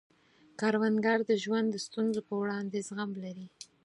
[0.59, 3.47] کروندګر د ژوند د ستونزو په وړاندې زغم لري